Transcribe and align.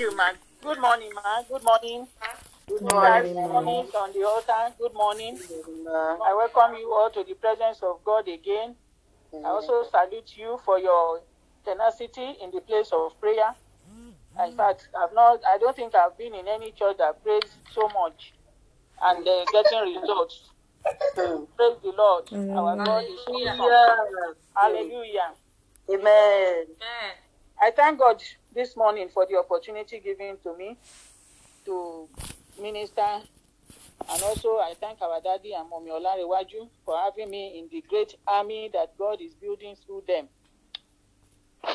you, 0.00 0.16
man. 0.16 0.34
Good 0.62 0.80
morning, 0.80 1.10
man. 1.14 1.44
Good 1.46 1.62
morning. 1.62 2.08
Good 2.66 2.80
morning, 2.80 3.34
ma'am. 3.34 3.52
morning 3.52 3.86
on 3.94 4.12
the 4.14 4.24
altar. 4.24 4.74
Good 4.78 4.94
morning. 4.94 5.38
I 6.24 6.34
welcome 6.34 6.74
you 6.76 6.90
all 6.90 7.10
to 7.10 7.22
the 7.22 7.34
presence 7.34 7.80
of 7.82 8.02
God 8.02 8.26
again. 8.26 8.76
I 9.34 9.48
also 9.48 9.84
salute 9.90 10.32
you 10.36 10.58
for 10.64 10.78
your 10.78 11.20
tenacity 11.66 12.34
in 12.42 12.50
the 12.50 12.62
place 12.62 12.88
of 12.92 13.20
prayer. 13.20 13.54
In 14.46 14.56
fact, 14.56 14.88
I've 14.98 15.14
not. 15.14 15.40
I 15.46 15.58
don't 15.58 15.76
think 15.76 15.94
I've 15.94 16.16
been 16.16 16.34
in 16.34 16.48
any 16.48 16.72
church 16.72 16.96
that 16.96 17.22
prays 17.22 17.42
so 17.74 17.86
much 17.88 18.32
and 19.02 19.28
uh, 19.28 19.44
getting 19.52 20.00
results. 20.00 20.48
Mm. 21.16 21.46
Praise 21.58 21.76
the 21.82 21.92
Lord. 21.92 22.24
Our 22.56 22.76
God 22.76 23.04
is. 23.04 23.20
Hallelujah. 23.26 23.96
Hallelujah. 24.56 25.34
Amen. 25.92 26.64
I 27.60 27.70
thank 27.76 27.98
God 27.98 28.22
this 28.54 28.76
morning 28.76 29.08
for 29.12 29.26
the 29.26 29.36
opportunity 29.36 30.00
given 30.00 30.36
to 30.42 30.56
me 30.56 30.76
to 31.64 32.08
minister. 32.60 33.20
And 34.08 34.22
also, 34.22 34.56
I 34.56 34.74
thank 34.80 35.00
our 35.02 35.20
daddy 35.20 35.52
and 35.52 35.68
mommy 35.68 35.90
Olarewaju 35.90 36.68
for 36.84 36.96
having 36.98 37.30
me 37.30 37.58
in 37.58 37.68
the 37.70 37.84
great 37.88 38.14
army 38.26 38.70
that 38.72 38.96
God 38.98 39.20
is 39.20 39.34
building 39.34 39.76
through 39.86 40.04
them. 40.08 40.28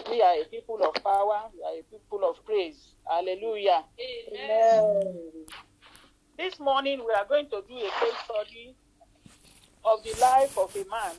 We 0.10 0.22
are 0.22 0.34
a 0.42 0.46
people 0.46 0.80
of 0.84 1.02
power. 1.04 1.44
We 1.54 1.64
are 1.64 1.80
a 1.80 1.84
people 1.84 2.28
of 2.28 2.44
praise. 2.46 2.94
Hallelujah. 3.08 3.84
Amen. 4.34 5.46
This 6.38 6.60
morning, 6.60 7.04
we 7.06 7.14
are 7.14 7.26
going 7.26 7.46
to 7.46 7.64
do 7.68 7.78
a 7.78 7.90
case 8.00 8.20
study 8.26 8.76
of 9.86 10.04
the 10.04 10.20
life 10.20 10.58
of 10.58 10.76
a 10.76 10.90
man. 10.90 11.16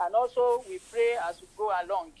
And 0.00 0.14
also, 0.14 0.64
we 0.68 0.78
pray 0.90 1.16
as 1.28 1.40
we 1.40 1.48
go 1.56 1.72
along. 1.84 2.12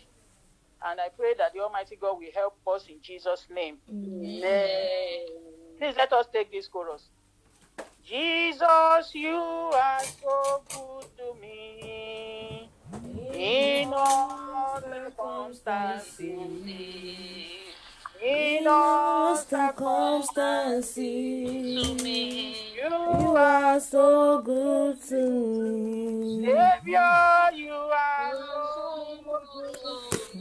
And 0.84 1.00
I 1.00 1.08
pray 1.16 1.34
that 1.38 1.52
the 1.54 1.60
Almighty 1.60 1.96
God 1.96 2.18
will 2.18 2.30
help 2.34 2.56
us 2.66 2.86
in 2.88 3.00
Jesus' 3.02 3.46
name. 3.54 3.78
Amen. 3.88 5.26
Please 5.78 5.94
let 5.96 6.12
us 6.12 6.26
take 6.32 6.50
this 6.52 6.68
chorus. 6.68 7.08
Jesus, 8.04 9.14
you 9.14 9.34
are 9.36 10.00
so 10.00 10.62
good 10.68 11.06
to 11.18 11.34
me. 11.40 12.70
In 13.34 13.92
all 13.92 14.80
circumstances. 14.80 16.16
In 18.22 18.66
all 18.68 19.36
circumstances. 19.36 20.96
me. 22.02 22.56
You 22.76 23.36
are 23.36 23.80
so 23.80 24.40
good 24.40 25.02
to 25.08 25.30
me. 25.30 26.46
Savior, 26.46 27.50
you 27.54 27.72
are 27.72 28.32
so 28.32 29.18
good 29.24 29.74
to 29.82 30.15
me. 30.15 30.15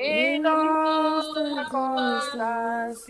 In 0.00 0.46
all 0.46 1.22
circumstances, 1.34 3.08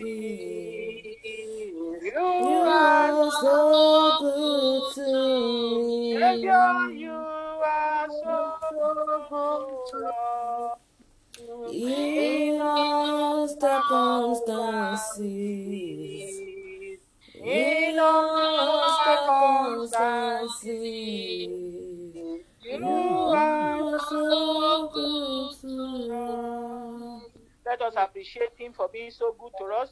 you 2.01 2.19
are 2.19 3.31
so 3.41 4.17
good 4.21 4.83
to 4.95 5.87
me. 5.87 6.19
Savior, 6.19 6.91
you 6.91 7.11
are 7.11 8.07
so 8.23 8.57
good 9.29 9.67
to 9.91 9.97
us. 10.07 10.79
In 11.71 12.59
all 12.61 13.47
circumstances. 13.47 15.19
In 17.35 17.43
In 17.43 17.99
all 17.99 18.57
all 18.57 18.97
circumstances, 19.05 19.89
circumstances. 19.89 21.49
you 22.63 22.85
are 23.33 23.99
so 23.99 24.89
good 24.93 25.61
to 25.61 26.13
us. 26.13 26.60
Let 27.71 27.81
us 27.83 27.95
appreciate 27.97 28.51
him 28.57 28.73
for 28.73 28.89
being 28.91 29.11
so 29.11 29.33
good 29.39 29.53
to 29.59 29.65
us. 29.81 29.91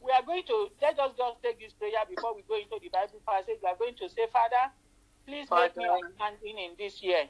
We 0.10 0.16
are 0.16 0.26
going 0.26 0.42
to 0.48 0.70
let 0.82 0.98
us 0.98 1.12
just 1.16 1.38
take 1.44 1.60
this 1.60 1.74
prayer 1.74 2.02
before 2.10 2.34
we 2.34 2.42
go 2.50 2.58
into 2.58 2.82
the 2.82 2.90
Bible 2.90 3.22
passage. 3.30 3.62
We 3.62 3.70
are 3.70 3.78
going 3.78 3.94
to 3.94 4.10
say, 4.10 4.26
Father, 4.34 4.74
please 5.28 5.46
make 5.52 5.78
me 5.78 5.86
Father, 5.86 6.10
outstanding 6.10 6.58
in 6.58 6.72
this 6.80 7.04
year. 7.04 7.30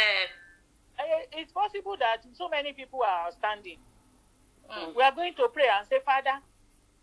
Eh, 0.99 1.25
It's 1.33 1.51
possible 1.51 1.95
that 1.99 2.25
so 2.33 2.49
many 2.49 2.73
people 2.73 3.01
are 3.03 3.31
standing. 3.31 3.77
Mm. 4.69 4.95
We 4.95 5.03
are 5.03 5.11
going 5.11 5.33
to 5.35 5.47
pray 5.53 5.67
and 5.77 5.87
say, 5.87 5.99
Father, 6.03 6.41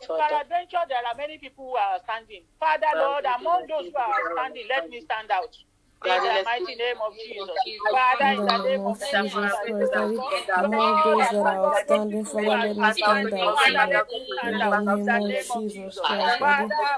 Father, 0.06 0.24
peradventure 0.28 0.82
there 0.88 0.98
are 1.06 1.14
many 1.16 1.38
people 1.38 1.70
who 1.70 1.76
are 1.76 1.98
standing. 2.04 2.42
Father, 2.58 2.86
Lord, 2.94 3.24
among 3.24 3.66
those 3.68 3.88
who 3.90 3.96
are 3.96 4.32
standing, 4.36 4.66
let 4.68 4.88
me 4.90 5.00
stand 5.00 5.30
out. 5.30 5.56
In 6.04 6.22
the 6.22 6.42
mighty 6.44 6.74
name 6.76 6.96
of 7.06 7.14
Jesus. 7.18 7.48
Father, 7.90 8.24
In 8.24 8.38
in 8.38 8.44
the 8.44 8.50
the 8.50 8.58
name 8.58 8.80
name 8.80 8.86
of 8.86 8.98
of 8.98 9.00
Jesus 9.00 9.32
Jesus. 9.34 9.60
Christ, 9.66 9.92
among 10.56 11.02
those 11.02 11.28
that 11.30 11.46
are 11.46 11.66
outstanding, 11.66 12.24
Father, 12.24 12.56
let 12.56 12.76
me 12.76 12.92
stand 12.92 13.34
out, 13.34 13.58
In 13.66 14.58
the 14.60 15.20
name 15.26 15.50
of 15.50 15.68
Jesus 15.72 16.00
Christ, 16.00 16.36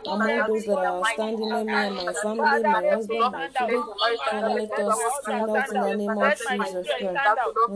among 0.06 0.44
those 0.46 0.64
that 0.66 0.82
are 0.82 0.98
outstanding, 1.00 1.50
let 1.52 1.66
me 1.66 1.78
and 1.78 1.94
my 1.96 2.12
family, 2.14 2.64
my 2.64 2.82
husband, 2.84 3.30
my 3.30 3.48
children, 3.56 3.84
Father, 4.24 4.48
let 4.48 4.78
us 4.78 4.98
stand 5.22 5.48
out 5.50 5.70
in 5.70 5.82
the 5.82 5.94
name 5.94 6.18
of 6.18 6.36
Jesus 6.48 6.94
Christ. 6.94 7.22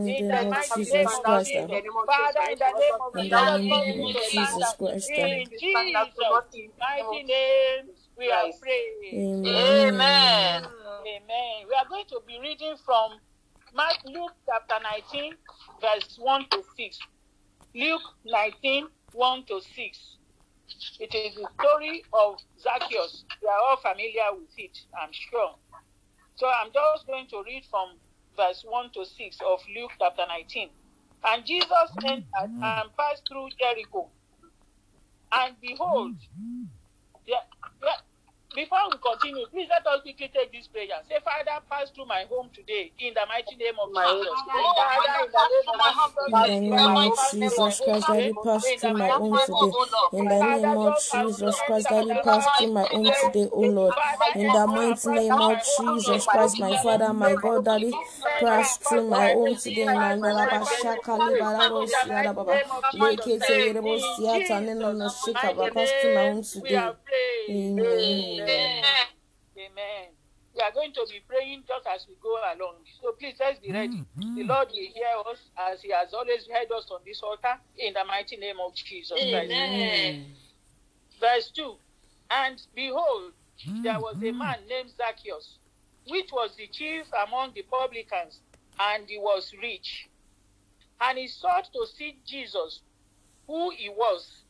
In 0.06 0.26
the 0.28 0.40
name 0.40 0.58
of 0.58 0.66
Jesus 0.84 1.20
Christ, 1.24 1.54
in 1.54 1.66
the 1.68 1.80
name 1.80 1.96
of 1.96 2.10
Jesus, 2.10 2.34
the 3.12 3.22
let 3.22 3.48
us 3.48 3.62
name 3.68 4.04
of 4.04 4.12
to 4.12 4.22
stand 4.24 4.54
Jesus 4.54 4.62
out. 4.64 4.78
Christ. 4.78 5.10
In 5.16 5.50
Jesus' 5.58 6.08
mighty 6.80 7.22
name, 7.22 7.90
we 8.20 8.30
are 8.30 8.44
praying. 8.60 9.46
Amen. 9.46 10.62
Amen. 11.08 11.66
We 11.66 11.74
are 11.74 11.88
going 11.88 12.04
to 12.10 12.20
be 12.26 12.38
reading 12.40 12.76
from 12.84 13.18
Mark, 13.74 13.96
Luke 14.04 14.32
chapter 14.46 14.82
19, 15.12 15.32
verse 15.80 16.16
1 16.18 16.44
to 16.50 16.62
6. 16.76 16.98
Luke 17.74 18.02
19, 18.26 18.88
1 19.12 19.44
to 19.46 19.60
6. 19.60 20.16
It 21.00 21.14
is 21.14 21.34
the 21.34 21.48
story 21.58 22.02
of 22.12 22.36
Zacchaeus. 22.60 23.24
We 23.42 23.48
are 23.48 23.70
all 23.70 23.76
familiar 23.78 24.36
with 24.38 24.50
it, 24.58 24.76
I'm 25.02 25.10
sure. 25.12 25.54
So 26.36 26.46
I'm 26.46 26.70
just 26.72 27.06
going 27.06 27.26
to 27.28 27.42
read 27.46 27.64
from 27.70 27.96
verse 28.36 28.62
1 28.68 28.90
to 28.94 29.04
6 29.06 29.36
of 29.48 29.60
Luke 29.74 29.92
chapter 29.98 30.24
19. 30.28 30.68
And 31.24 31.46
Jesus 31.46 31.90
entered 32.04 32.26
and 32.62 32.90
passed 32.98 33.22
through 33.28 33.48
Jericho. 33.58 34.10
And 35.32 35.54
behold, 35.60 36.16
there, 37.26 37.36
there- 37.80 37.90
before 38.54 38.90
we 38.90 38.98
continue, 38.98 39.46
please 39.46 39.68
let 39.70 39.86
us 39.86 40.02
quickly 40.02 40.30
take 40.34 40.50
this 40.52 40.66
prayer. 40.68 40.98
Say, 41.08 41.18
Father, 41.24 41.62
pass 41.70 41.90
through 41.94 42.06
my 42.06 42.24
home 42.28 42.50
today 42.54 42.92
in 42.98 43.14
the 43.14 43.22
mighty 43.28 43.54
name 43.56 43.78
of 43.82 43.92
My 43.92 44.06
Jesus. 44.06 44.42
Father, 44.46 45.24
in 45.24 45.32
the 45.32 45.46
name 45.46 45.68
of 45.78 45.80
Jesus, 45.90 46.20
In 46.20 46.40
the 46.42 46.48
name 46.58 46.76
of 46.78 47.18
Jesus 47.30 47.80
Christ, 47.80 48.08
Daddy, 48.08 48.32
pass 48.42 48.74
through 48.80 48.94
my 48.94 49.10
home 49.12 49.38
today. 49.38 49.72
In 50.12 50.28
the 50.28 50.42
name 50.42 50.76
of 50.76 50.96
Jesus 50.98 51.60
Christ, 51.62 51.88
Daddy, 51.90 52.14
pass 52.16 52.46
through 52.58 52.72
my 52.72 52.84
home 52.90 53.14
today, 53.14 53.48
O 53.52 53.60
Lord. 53.62 53.94
In 54.34 54.52
the 54.52 54.66
mighty 54.66 55.10
name 55.10 55.40
of 55.40 55.62
Jesus 55.62 56.26
Christ, 56.26 56.58
my 56.58 56.74
Father, 56.76 57.12
my 57.12 57.36
God, 57.36 57.64
Daddy, 57.64 57.92
pass 58.40 58.78
through 58.78 59.08
my 59.08 59.26
home 59.26 59.56
today. 59.56 59.94
In 59.94 60.00
the 60.00 60.14
name 60.14 60.50
of 60.50 60.68
Shakali 60.68 61.36
Bararo 61.36 61.86
Siada 61.86 62.34
Baba. 62.34 62.60
Lekete 62.94 63.54
Yerebo 63.62 63.98
Siata 63.98 64.60
Neno. 64.62 64.94
Pass 65.72 65.92
through 65.92 66.10
my 66.12 66.20
home 66.22 66.42
today. 66.42 66.96
Are 67.48 67.76
praying. 67.76 68.40
Amen. 68.40 68.84
Amen. 69.56 70.08
We 70.54 70.60
are 70.62 70.72
going 70.72 70.92
to 70.94 71.06
be 71.08 71.20
praying 71.28 71.62
just 71.66 71.86
as 71.86 72.06
we 72.08 72.14
go 72.20 72.36
along. 72.54 72.76
So 73.00 73.12
please 73.12 73.34
let's 73.38 73.60
be 73.60 73.72
ready. 73.72 74.04
Mm-hmm. 74.18 74.36
The 74.36 74.42
Lord 74.44 74.68
will 74.68 74.90
hear 74.94 75.14
us 75.30 75.38
as 75.56 75.82
He 75.82 75.90
has 75.90 76.12
always 76.12 76.46
heard 76.52 76.70
us 76.76 76.88
on 76.90 77.00
this 77.06 77.22
altar 77.22 77.54
in 77.78 77.94
the 77.94 78.04
mighty 78.04 78.36
name 78.36 78.56
of 78.64 78.74
Jesus 78.74 79.10
Christ. 79.12 79.50
Amen. 79.50 80.26
Verse 81.20 81.50
2 81.54 81.74
And 82.30 82.60
behold, 82.74 83.32
there 83.82 84.00
was 84.00 84.16
a 84.16 84.24
mm-hmm. 84.26 84.38
man 84.38 84.58
named 84.68 84.90
Zacchaeus, 84.96 85.58
which 86.08 86.30
was 86.32 86.56
the 86.56 86.66
chief 86.66 87.04
among 87.26 87.52
the 87.54 87.62
publicans, 87.62 88.40
and 88.78 89.08
he 89.08 89.18
was 89.18 89.52
rich. 89.62 90.08
And 91.00 91.18
he 91.18 91.28
sought 91.28 91.68
to 91.72 91.86
see 91.96 92.18
Jesus, 92.26 92.80
who 93.46 93.70
he 93.70 93.88
was, 93.88 94.42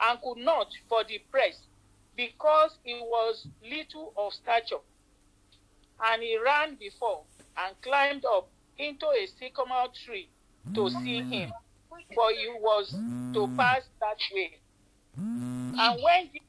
and 0.00 0.20
could 0.20 0.38
not 0.38 0.68
for 0.88 1.04
the 1.04 1.18
press, 1.30 1.58
because 2.16 2.78
he 2.82 2.94
was 2.94 3.46
little 3.62 4.12
of 4.16 4.32
stature. 4.32 4.82
And 6.04 6.22
he 6.22 6.38
ran 6.38 6.76
before 6.76 7.22
and 7.56 7.74
climbed 7.82 8.24
up 8.24 8.48
into 8.78 9.06
a 9.06 9.26
sycamore 9.38 9.88
tree 10.04 10.28
to 10.74 10.80
mm. 10.80 11.02
see 11.02 11.20
mm. 11.20 11.32
him, 11.32 11.52
for 12.14 12.30
he 12.30 12.48
was 12.60 12.90
to 12.90 13.40
mm. 13.40 13.56
pass 13.56 13.82
that 14.00 14.18
way. 14.34 14.58
And 15.18 16.02
when 16.02 16.28
he 16.32 16.42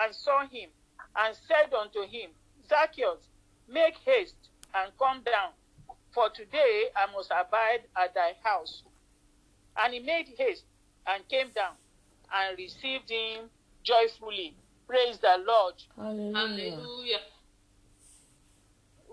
and 0.00 0.14
saw 0.14 0.46
him, 0.48 0.68
and 1.14 1.36
said 1.46 1.72
unto 1.74 2.00
him, 2.00 2.30
Zacchaeus, 2.68 3.18
make 3.68 3.94
haste 4.04 4.48
and 4.74 4.90
come 4.98 5.22
down, 5.22 5.52
for 6.12 6.30
today 6.30 6.86
I 6.96 7.10
must 7.12 7.30
abide 7.30 7.82
at 7.96 8.14
thy 8.14 8.32
house. 8.42 8.82
And 9.76 9.94
he 9.94 10.00
made 10.00 10.28
haste 10.36 10.64
and 11.06 11.26
came 11.28 11.50
down 11.54 11.74
and 12.34 12.58
received 12.58 13.10
him 13.10 13.50
joyfully. 13.82 14.54
Praise 14.86 15.18
the 15.18 15.42
Lord. 15.46 15.74
Hallelujah. 15.96 16.36
Hallelujah. 16.36 17.20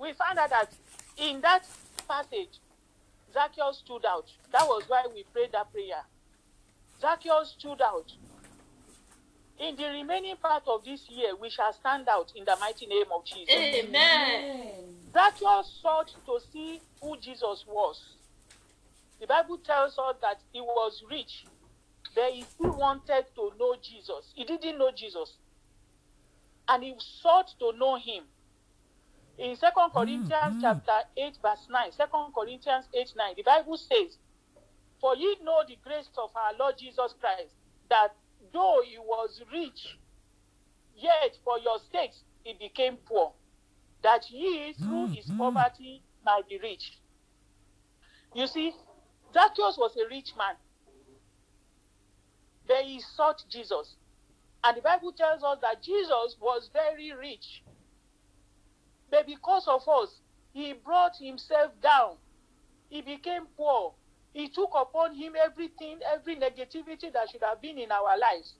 We 0.02 0.14
found 0.14 0.40
out 0.40 0.50
that 0.50 0.74
in 1.18 1.42
that 1.42 1.66
passage, 2.08 2.60
Zacchaeus 3.34 3.80
stood 3.80 4.06
out. 4.06 4.26
That 4.52 4.66
was 4.66 4.84
why 4.88 5.06
we 5.14 5.24
prayed 5.34 5.52
that 5.54 5.72
prayer. 5.72 6.04
Zacchaeus 7.02 7.56
stood 7.58 7.82
out. 7.82 8.12
In 9.60 9.76
the 9.76 9.86
remaining 9.90 10.38
part 10.38 10.64
of 10.68 10.86
this 10.86 11.02
year, 11.10 11.36
we 11.36 11.50
shall 11.50 11.74
stand 11.74 12.08
out 12.08 12.32
in 12.36 12.46
the 12.46 12.56
mighty 12.62 12.86
name 12.86 13.06
of 13.14 13.26
Jesus. 13.26 13.54
Amen. 13.54 14.96
Zacchaeus 15.14 15.80
sought 15.82 16.14
to 16.26 16.40
see 16.52 16.80
who 17.02 17.18
Jesus 17.18 17.66
was. 17.68 18.02
The 19.20 19.28
Bible 19.28 19.58
tells 19.58 19.98
us 20.00 20.16
that 20.22 20.40
he 20.54 20.62
was 20.62 21.04
rich, 21.12 21.46
but 22.16 22.32
he 22.32 22.44
still 22.44 22.72
wanted 22.78 23.26
to 23.36 23.52
know 23.60 23.76
Jesus. 23.82 24.32
He 24.36 24.44
didn't 24.44 24.78
know 24.78 24.92
Jesus. 24.96 25.38
And 26.68 26.84
he 26.84 26.96
sought 27.00 27.54
to 27.60 27.72
know 27.78 27.96
him. 27.96 28.24
In 29.38 29.56
2 29.56 29.66
hmm, 29.74 29.92
Corinthians 29.98 30.56
hmm. 30.56 30.62
chapter 30.62 31.00
8, 31.16 31.38
verse 31.42 31.68
9, 31.70 31.92
2 31.98 32.04
Corinthians 32.36 32.86
8, 32.94 33.14
9, 33.16 33.34
the 33.38 33.44
Bible 33.44 33.78
says, 33.78 34.18
For 35.00 35.16
ye 35.16 35.38
know 35.44 35.64
the 35.68 35.78
grace 35.84 36.10
of 36.18 36.30
our 36.36 36.54
Lord 36.60 36.76
Jesus 36.78 37.16
Christ, 37.20 37.54
that 37.90 38.16
though 38.52 38.82
he 38.86 38.98
was 38.98 39.42
rich, 39.52 39.98
yet 40.96 41.38
for 41.44 41.58
your 41.60 41.80
sakes 41.92 42.24
he 42.44 42.54
became 42.54 42.98
poor, 43.06 43.32
that 44.04 44.30
ye 44.30 44.74
through 44.74 45.08
hmm, 45.08 45.14
his 45.14 45.32
poverty 45.38 46.04
might 46.26 46.48
be 46.50 46.60
rich. 46.60 47.00
You 48.36 48.46
see, 48.48 48.74
Zacchaeus 49.34 49.78
was 49.78 49.96
a 49.98 50.08
rich 50.10 50.34
man, 50.38 50.56
he 52.78 53.02
sought 53.16 53.44
Jesus. 53.50 53.96
And 54.64 54.78
the 54.78 54.82
Bible 54.82 55.12
tells 55.12 55.44
us 55.44 55.60
that 55.62 55.82
Jesus 55.82 56.36
was 56.40 56.70
very 56.74 57.12
rich. 57.14 57.64
But 59.10 59.26
because 59.26 59.68
of 59.68 59.88
us, 59.88 60.20
he 60.54 60.74
brought 60.74 61.16
himself 61.20 61.72
down. 61.82 62.18
He 62.90 63.02
became 63.02 63.46
poor. 63.56 63.94
He 64.34 64.50
took 64.50 64.72
upon 64.76 65.16
him 65.16 65.34
everything, 65.36 66.00
every 66.14 66.36
negativity 66.36 67.12
that 67.14 67.30
should 67.32 67.44
have 67.44 67.62
been 67.62 67.78
in 67.78 67.92
our 67.92 68.18
lives. 68.18 68.54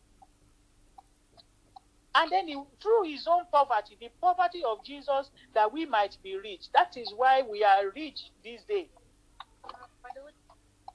And 2.16 2.32
then 2.32 2.48
he, 2.48 2.56
through 2.82 3.04
his 3.04 3.28
own 3.28 3.44
poverty, 3.52 3.96
the 4.00 4.10
poverty 4.20 4.64
of 4.64 4.84
Jesus, 4.84 5.30
that 5.54 5.72
we 5.72 5.86
might 5.86 6.18
be 6.24 6.38
rich. 6.38 6.64
That 6.74 6.98
is 6.98 7.14
why 7.16 7.44
we 7.44 7.64
are 7.64 7.90
rich 7.96 8.32
this 8.44 8.62
day. 8.68 8.90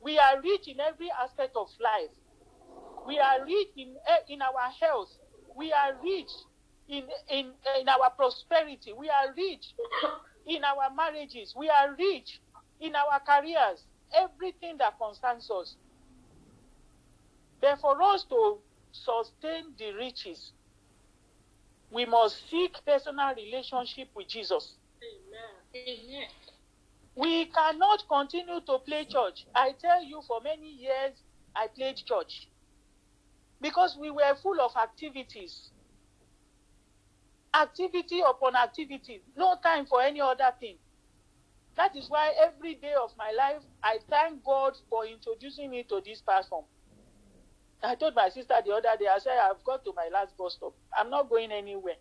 We 0.03 0.19
are 0.19 0.41
rich 0.43 0.67
in 0.69 0.81
every 0.81 1.11
aspect 1.23 1.57
of 1.57 1.69
life. 1.81 2.11
We 3.06 3.19
are 3.19 3.45
rich 3.45 3.69
in, 3.77 3.95
eh, 4.06 4.32
in 4.32 4.43
our 4.43 4.70
health. 4.81 5.11
We 5.56 5.73
are 5.73 5.94
rich 6.03 6.31
in, 6.89 7.05
in, 7.31 7.53
in 7.81 7.89
our 7.89 8.11
prosperity. 8.17 8.93
We 8.93 9.08
are 9.08 9.32
rich 9.37 9.75
in 10.46 10.65
our 10.65 10.94
marriages. 10.94 11.55
We 11.56 11.69
are 11.69 11.94
rich 11.99 12.41
in 12.81 12.94
our 12.94 13.20
careers. 13.20 13.84
Everything 14.15 14.79
that 14.79 14.99
concerns 14.99 15.51
us. 15.51 15.77
But 17.61 17.81
for 17.81 18.01
us 18.03 18.25
to 18.31 18.58
sustain 18.93 19.75
the 19.79 19.93
riches, 19.93 20.53
we 21.91 22.05
must 22.06 22.49
seek 22.51 22.77
personal 22.87 23.34
relationship 23.34 24.08
with 24.15 24.29
Jesus. 24.29 24.75
Amen. 25.75 26.27
We 27.17 27.46
cannot 27.46 28.05
continue 28.08 28.61
to 28.67 28.79
play 28.79 29.05
church. 29.05 29.46
I 29.55 29.73
tell 29.81 30.03
you, 30.03 30.20
for 30.27 30.41
many 30.43 30.69
years, 30.69 31.13
I 31.55 31.69
played 31.69 31.96
church 31.96 32.49
because 33.65 33.97
we 33.99 34.11
were 34.11 34.37
full 34.43 34.61
of 34.61 34.73
activities. 34.77 35.71
Activity 37.55 38.21
upon 38.21 38.55
activity, 38.56 39.23
no 39.39 39.56
time 39.63 39.87
for 39.87 40.03
any 40.03 40.21
other 40.21 40.53
thing. 40.61 40.77
That 41.75 41.97
is 41.97 42.11
why 42.11 42.33
every 42.44 42.75
day 42.75 42.93
of 43.03 43.13
my 43.17 43.33
life, 43.33 43.63
I 43.83 44.01
thank 44.11 44.44
God 44.44 44.75
for 44.91 45.06
introducing 45.06 45.71
me 45.71 45.83
to 45.89 46.03
this 46.05 46.21
platform. 46.21 46.67
I 47.83 47.94
told 47.94 48.15
my 48.15 48.29
sister 48.29 48.53
the 48.63 48.73
other 48.73 48.99
day, 49.01 49.06
I 49.06 49.19
said, 49.19 49.39
I've 49.39 49.65
got 49.65 49.83
to 49.87 49.94
my 49.97 50.11
last 50.13 50.37
bus 50.37 50.56
stop. 50.59 50.75
I'm 50.99 51.09
not 51.09 51.31
going 51.31 51.51
anywhere. 51.51 51.94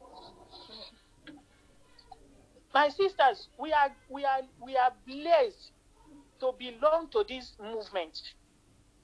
My 2.73 2.89
sisters, 2.89 3.47
we 3.57 3.71
are 3.71 3.91
we 4.09 4.25
are 4.25 4.41
we 4.61 4.75
are 4.75 4.91
blessed 5.07 5.71
to 6.41 6.51
belong 6.59 7.07
to 7.11 7.23
this 7.25 7.53
movement. 7.61 8.19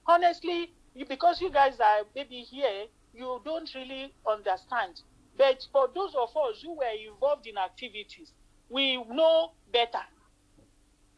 Honestly, 0.05 0.73
because 1.07 1.41
you 1.41 1.51
guys 1.51 1.79
are 1.79 2.05
maybe 2.15 2.41
here, 2.41 2.85
you 3.13 3.41
don't 3.45 3.69
really 3.75 4.13
understand 4.29 5.01
But 5.37 5.65
for 5.71 5.87
those 5.95 6.13
of 6.15 6.29
us 6.35 6.61
who 6.61 6.75
were 6.75 7.11
involved 7.13 7.47
in 7.47 7.57
activities, 7.57 8.33
we 8.69 8.97
know 8.97 9.53
better. 9.71 10.03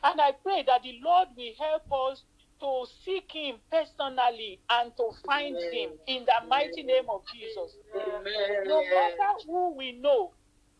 And 0.03 0.21
I 0.21 0.31
pray 0.31 0.63
that 0.67 0.83
the 0.83 0.99
Lord 1.03 1.29
will 1.35 1.53
help 1.59 2.11
us 2.11 2.23
to 2.59 2.85
seek 3.03 3.31
Him 3.31 3.55
personally 3.71 4.59
and 4.69 4.95
to 4.97 5.09
find 5.25 5.57
Amen. 5.57 5.73
Him 5.73 5.89
in 6.07 6.25
the 6.25 6.47
mighty 6.47 6.83
name 6.83 7.05
of 7.09 7.21
Jesus. 7.33 7.75
Amen. 7.95 8.63
No 8.65 8.81
matter 8.83 9.45
who 9.47 9.75
we 9.75 9.93
know, 9.93 10.33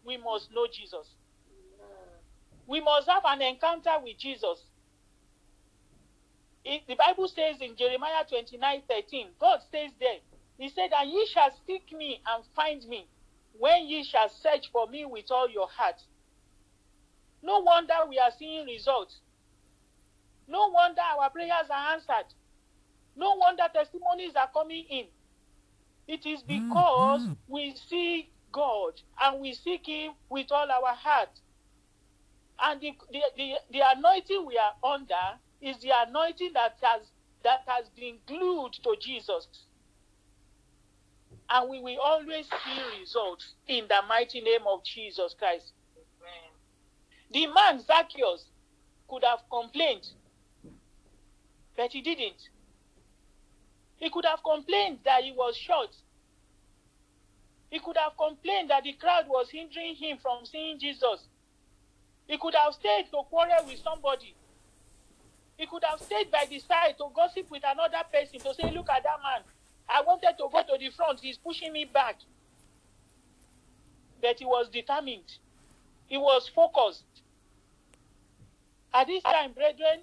we 0.06 0.18
must 0.18 0.52
know 0.54 0.68
Jesus. 0.72 1.08
We 2.68 2.80
must 2.80 3.10
have 3.10 3.24
an 3.26 3.42
encounter 3.42 3.98
with 4.04 4.18
Jesus. 4.18 4.66
It- 6.64 6.88
the 6.88 6.96
Bible 6.96 7.28
says 7.28 7.62
in 7.62 7.76
Jeremiah 7.76 8.26
29 8.28 8.84
13, 8.88 9.36
God 9.40 9.62
says 9.72 9.92
there, 10.00 10.20
He 10.58 10.70
said, 10.70 10.92
And 10.94 11.12
ye 11.12 11.26
shall 11.28 11.52
seek 11.66 11.92
me 11.92 12.22
and 12.28 12.46
find 12.56 12.84
me 12.88 13.10
when 13.54 13.88
ye 13.88 14.04
shall 14.04 14.30
search 14.30 14.70
for 14.72 14.88
me 14.88 15.06
with 15.06 15.32
all 15.32 15.50
your 15.50 15.68
heart. 15.68 16.02
No 17.42 17.60
wonder 17.60 17.96
we 18.08 18.20
are 18.20 18.32
seeing 18.32 18.66
results. 18.68 19.22
No 20.48 20.70
wonder 20.70 21.02
our 21.02 21.30
prayers 21.32 21.70
are 21.70 21.94
answered. 21.94 22.34
No 23.16 23.36
wonder 23.36 23.64
testimonies 23.74 24.36
are 24.36 24.50
coming 24.54 24.86
in. 24.90 25.08
It 26.08 26.26
is 26.26 26.44
mm, 26.44 26.48
because 26.48 27.28
mm. 27.28 27.38
we 27.48 27.76
seek 27.76 28.32
God 28.52 28.94
and 29.22 29.42
we 29.42 29.54
seek 29.54 29.88
Him 29.88 30.14
with 30.30 30.52
all 30.52 30.70
our 30.72 30.94
heart. 30.96 31.40
And 32.62 32.82
the, 32.82 32.92
the, 33.12 33.22
the, 33.38 33.54
the 33.72 33.82
anointing 33.96 34.46
we 34.46 34.58
are 34.58 34.74
under 34.94 35.40
is 35.62 35.78
the 35.80 35.92
anointing 36.08 36.52
that 36.54 36.78
has 36.82 37.02
that 37.44 37.62
has 37.68 37.86
been 37.96 38.18
glued 38.28 38.74
to 38.84 38.96
Jesus. 39.00 39.48
And 41.50 41.70
we 41.70 41.80
will 41.80 42.00
always 42.00 42.46
see 42.46 43.00
results 43.00 43.54
in 43.68 43.86
the 43.88 44.02
mighty 44.08 44.42
name 44.42 44.62
of 44.68 44.84
Jesus 44.84 45.36
Christ. 45.38 45.74
The 47.32 47.48
man 47.48 47.82
Zacchaeus 47.82 48.46
could 49.10 49.24
have 49.24 49.40
complained, 49.52 50.08
but 51.76 51.92
he 51.92 52.02
didn't. 52.02 52.50
He 53.98 54.10
could 54.10 54.26
have 54.26 54.44
complained 54.44 55.00
that 55.06 55.24
he 55.24 55.32
was 55.32 55.56
short. 55.56 55.96
He 57.70 57.80
could 57.80 57.98
have 57.98 58.18
complained 58.18 58.70
that 58.70 58.84
the 58.84 58.94
crowd 58.94 59.26
was 59.28 59.50
hindering 59.50 59.96
him 59.96 60.18
from 60.22 60.46
seeing 60.46 60.80
Jesus. 60.80 61.28
He 62.28 62.38
could 62.38 62.56
have 62.56 62.74
stayed 62.74 63.06
to 63.12 63.24
quarrel 63.30 63.66
with 63.66 63.80
somebody. 63.84 64.36
He 65.58 65.66
could 65.68 65.84
have 65.84 66.00
stayed 66.00 66.32
by 66.32 66.46
the 66.50 66.60
side 66.60 66.98
to 66.98 67.06
gossip 67.14 67.50
with 67.50 67.64
another 67.66 68.04
person 68.12 68.40
to 68.40 68.54
say, 68.54 68.72
Look 68.72 68.90
at 68.90 69.04
that 69.04 69.20
man. 69.22 69.42
I 69.88 70.02
wanted 70.02 70.36
to 70.38 70.48
go 70.52 70.62
to 70.64 70.78
the 70.80 70.90
front. 70.90 71.20
He's 71.20 71.38
pushing 71.38 71.74
me 71.74 71.86
back. 71.86 72.18
But 74.22 74.40
he 74.40 74.46
was 74.46 74.70
determined. 74.70 75.38
He 76.08 76.18
was 76.18 76.48
focused. 76.48 77.04
At 78.94 79.08
this 79.08 79.24
time, 79.24 79.54
brethren, 79.54 80.02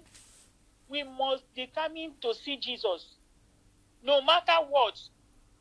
we 0.87 1.03
must 1.03 1.43
determine 1.55 2.13
to 2.21 2.33
see 2.33 2.57
Jesus. 2.57 3.15
No 4.03 4.21
matter 4.21 4.53
what, 4.69 4.99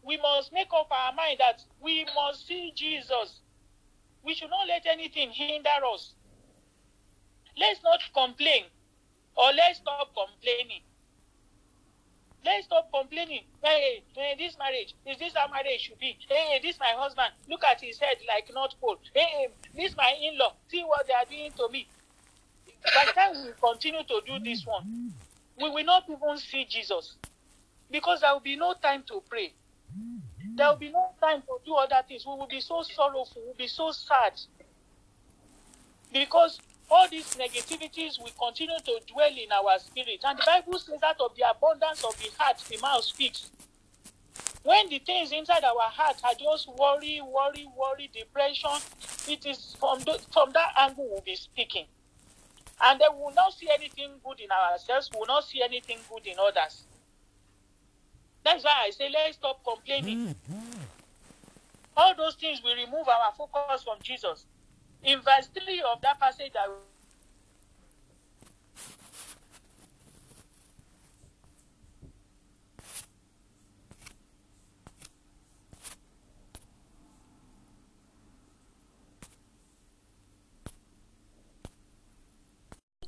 we 0.02 0.16
must 0.16 0.52
make 0.52 0.68
up 0.74 0.88
our 0.90 1.12
mind 1.12 1.38
that 1.40 1.62
we 1.80 2.06
must 2.14 2.46
see 2.46 2.72
Jesus. 2.74 3.40
We 4.22 4.34
should 4.34 4.50
not 4.50 4.66
let 4.66 4.86
anything 4.86 5.30
hinder 5.30 5.68
us. 5.92 6.14
Let's 7.58 7.82
not 7.82 8.00
complain 8.14 8.64
or 9.38 9.52
let's 9.52 9.78
stop 9.78 10.10
complaining. 10.14 10.82
Let's 12.44 12.66
stop 12.66 12.90
complaining. 12.92 13.42
Hey, 13.62 14.02
hey, 14.14 14.34
this 14.38 14.56
marriage, 14.58 14.94
is 15.06 15.18
this 15.18 15.32
how 15.34 15.48
marriage 15.48 15.80
should 15.80 15.98
be? 15.98 16.16
Hey, 16.28 16.60
this 16.62 16.78
my 16.78 16.92
husband, 16.96 17.28
look 17.48 17.62
at 17.64 17.80
his 17.80 17.98
head 17.98 18.16
like 18.26 18.52
North 18.52 18.74
Pole. 18.80 18.98
Hey, 19.14 19.48
this 19.74 19.96
my 19.96 20.14
in-law, 20.20 20.54
see 20.68 20.82
what 20.82 21.06
they 21.06 21.14
are 21.14 21.24
doing 21.28 21.52
to 21.56 21.68
me. 21.70 21.86
By 22.94 23.04
the 23.06 23.12
time 23.12 23.32
we 23.44 23.52
continue 23.60 24.02
to 24.02 24.20
do 24.26 24.38
this 24.44 24.66
one, 24.66 25.12
we 25.60 25.70
will 25.70 25.84
not 25.84 26.04
even 26.08 26.38
see 26.38 26.64
Jesus. 26.64 27.16
Because 27.90 28.20
there 28.20 28.32
will 28.32 28.40
be 28.40 28.56
no 28.56 28.74
time 28.74 29.02
to 29.08 29.22
pray. 29.28 29.52
There 30.54 30.68
will 30.68 30.76
be 30.76 30.90
no 30.90 31.10
time 31.20 31.42
to 31.42 31.58
do 31.64 31.74
other 31.74 32.02
things. 32.06 32.24
We 32.26 32.32
will 32.32 32.46
be 32.48 32.60
so 32.60 32.82
sorrowful, 32.82 33.42
we 33.42 33.48
will 33.48 33.54
be 33.54 33.68
so 33.68 33.92
sad. 33.92 34.32
Because 36.12 36.60
all 36.90 37.08
these 37.08 37.34
negativities 37.34 38.18
will 38.18 38.32
continue 38.38 38.78
to 38.84 39.00
dwell 39.12 39.30
in 39.30 39.52
our 39.52 39.78
spirit. 39.78 40.20
And 40.24 40.38
the 40.38 40.44
Bible 40.46 40.78
says 40.78 41.00
that 41.00 41.16
of 41.20 41.34
the 41.36 41.44
abundance 41.50 42.02
of 42.04 42.16
the 42.18 42.30
heart, 42.38 42.58
the 42.68 42.78
mouth 42.80 43.04
speaks. 43.04 43.50
When 44.62 44.88
the 44.88 44.98
things 44.98 45.32
inside 45.32 45.64
our 45.64 45.88
heart 45.90 46.16
are 46.24 46.34
just 46.34 46.68
worry, 46.68 47.20
worry, 47.24 47.66
worry, 47.76 48.10
depression, 48.12 48.70
it 49.28 49.46
is 49.46 49.76
from, 49.78 50.00
the, 50.00 50.18
from 50.32 50.52
that 50.52 50.72
angle 50.78 51.08
we'll 51.10 51.22
be 51.22 51.36
speaking. 51.36 51.86
And 52.84 53.00
then 53.00 53.08
we 53.14 53.22
will 53.22 53.34
not 53.34 53.52
see 53.54 53.68
anything 53.72 54.12
good 54.24 54.40
in 54.40 54.50
ourselves, 54.50 55.10
we 55.12 55.20
will 55.20 55.26
not 55.26 55.44
see 55.44 55.62
anything 55.62 55.98
good 56.10 56.26
in 56.26 56.36
others. 56.38 56.84
That's 58.44 58.64
why 58.64 58.84
I 58.86 58.90
say 58.90 59.10
let's 59.12 59.36
stop 59.36 59.62
complaining. 59.64 60.28
Mm-hmm. 60.28 60.78
All 61.96 62.14
those 62.14 62.36
things 62.36 62.62
will 62.62 62.76
remove 62.76 63.08
our 63.08 63.32
focus 63.36 63.82
from 63.82 63.98
Jesus. 64.02 64.46
In 65.02 65.20
verse 65.20 65.48
3 65.54 65.82
of 65.92 66.00
that 66.02 66.20
passage 66.20 66.52
that 66.52 66.68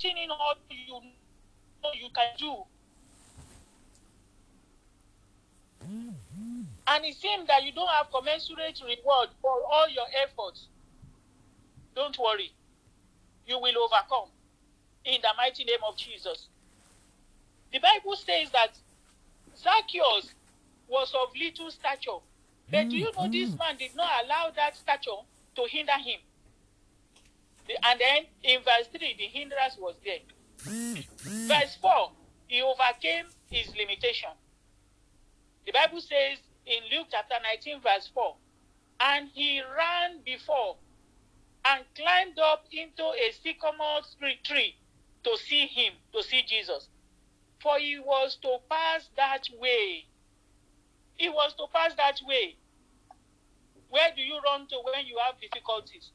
in 0.02 0.30
all 0.30 0.54
you 0.70 1.00
know 1.82 1.90
you 1.94 2.08
can 2.14 2.28
do. 2.38 2.64
And 6.86 7.04
it 7.04 7.14
seems 7.16 7.46
that 7.46 7.62
you 7.62 7.72
don't 7.72 7.88
have 7.88 8.10
commensurate 8.10 8.80
reward 8.84 9.28
for 9.40 9.50
all 9.70 9.88
your 9.88 10.06
efforts. 10.24 10.68
Don't 11.94 12.18
worry. 12.18 12.52
You 13.46 13.58
will 13.58 13.74
overcome 13.78 14.28
in 15.04 15.20
the 15.22 15.28
mighty 15.36 15.64
name 15.64 15.80
of 15.88 15.96
Jesus. 15.96 16.48
The 17.72 17.78
Bible 17.78 18.16
says 18.16 18.50
that 18.50 18.76
Zacchaeus 19.56 20.34
was 20.88 21.12
of 21.14 21.32
little 21.38 21.70
stature. 21.70 22.18
But 22.70 22.88
do 22.88 22.96
you 22.96 23.04
know 23.04 23.22
mm-hmm. 23.22 23.32
this 23.32 23.58
man 23.58 23.76
did 23.78 23.96
not 23.96 24.24
allow 24.24 24.50
that 24.54 24.76
stature 24.76 25.22
to 25.56 25.66
hinder 25.68 25.92
him? 25.92 26.20
And 27.84 28.00
then 28.00 28.24
in 28.42 28.60
verse 28.62 28.88
3, 28.96 29.14
the 29.18 29.24
hindrance 29.24 29.76
was 29.78 29.94
there. 30.04 30.18
Verse 30.58 31.76
4, 31.80 32.10
he 32.48 32.62
overcame 32.62 33.26
his 33.50 33.68
limitation. 33.76 34.30
The 35.66 35.72
Bible 35.72 36.00
says 36.00 36.38
in 36.66 36.82
Luke 36.96 37.08
chapter 37.10 37.36
19, 37.42 37.80
verse 37.80 38.10
4, 38.12 38.34
and 39.00 39.28
he 39.32 39.60
ran 39.60 40.18
before 40.24 40.76
and 41.64 41.84
climbed 41.94 42.38
up 42.38 42.64
into 42.72 43.04
a 43.04 43.32
sycamore 43.32 44.02
tree- 44.44 44.76
to 45.24 45.36
see 45.36 45.66
him, 45.66 45.94
to 46.12 46.22
see 46.22 46.42
Jesus. 46.42 46.88
For 47.60 47.78
he 47.78 47.98
was 47.98 48.36
to 48.42 48.58
pass 48.70 49.08
that 49.16 49.46
way. 49.58 50.06
He 51.16 51.28
was 51.28 51.54
to 51.54 51.66
pass 51.72 51.94
that 51.94 52.20
way. 52.26 52.56
Where 53.88 54.12
do 54.14 54.22
you 54.22 54.40
run 54.40 54.66
to 54.68 54.76
when 54.84 55.06
you 55.06 55.18
have 55.18 55.40
difficulties? 55.40 56.10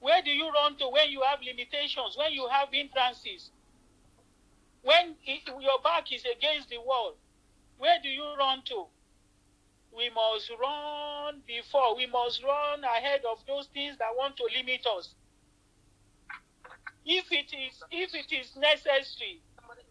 Where 0.00 0.22
do 0.22 0.30
you 0.30 0.50
run 0.50 0.76
to 0.78 0.88
when 0.88 1.10
you 1.10 1.22
have 1.22 1.40
limitations, 1.42 2.16
when 2.16 2.32
you 2.32 2.48
have 2.48 2.68
hindrances? 2.72 3.50
When 4.82 5.16
your 5.24 5.80
back 5.82 6.12
is 6.12 6.24
against 6.26 6.68
the 6.68 6.78
wall, 6.78 7.14
where 7.78 7.98
do 8.02 8.08
you 8.08 8.24
run 8.38 8.62
to? 8.66 8.86
We 9.96 10.10
must 10.10 10.50
run 10.60 11.42
before, 11.46 11.96
we 11.96 12.06
must 12.06 12.42
run 12.42 12.82
ahead 12.82 13.22
of 13.30 13.38
those 13.46 13.66
things 13.68 13.96
that 13.98 14.10
want 14.16 14.36
to 14.38 14.44
limit 14.54 14.84
us. 14.86 15.14
If 17.06 17.30
it 17.30 17.52
is 17.54 17.82
if 17.90 18.14
it 18.14 18.32
is 18.32 18.56
necessary, 18.56 19.40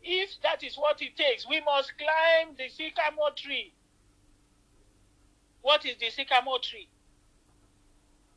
if 0.01 0.29
that 0.41 0.63
is 0.63 0.75
what 0.75 1.01
it 1.01 1.15
takes, 1.15 1.47
we 1.47 1.61
must 1.61 1.93
climb 1.97 2.55
the 2.57 2.67
sycamore 2.69 3.31
tree. 3.35 3.73
What 5.61 5.85
is 5.85 5.95
the 5.97 6.09
sycamore 6.09 6.59
tree? 6.59 6.89